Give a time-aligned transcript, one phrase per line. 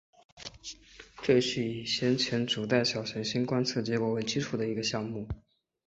[1.21, 5.27] 这是以先前主带小行星观测结果为基础的一个项目。